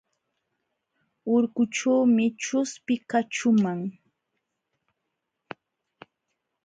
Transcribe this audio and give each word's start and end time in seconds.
Urkuućhuumi 1.33 2.25
chuspi 2.43 2.95
kaćhuuman. 3.09 3.79